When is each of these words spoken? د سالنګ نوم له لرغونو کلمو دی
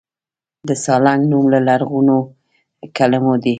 د 0.67 0.69
سالنګ 0.83 1.21
نوم 1.31 1.45
له 1.53 1.59
لرغونو 1.67 2.17
کلمو 2.97 3.33
دی 3.43 3.49